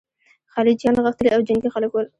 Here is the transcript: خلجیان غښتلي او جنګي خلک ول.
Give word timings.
خلجیان 0.53 0.95
غښتلي 1.05 1.29
او 1.33 1.41
جنګي 1.47 1.69
خلک 1.75 1.91
ول. 1.93 2.05